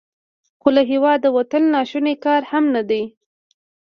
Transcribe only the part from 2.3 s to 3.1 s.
هم نه دی.